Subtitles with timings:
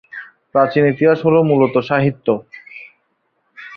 [0.55, 2.27] প্রাচীন ইতিহাস হল মূলত সাহিত্য।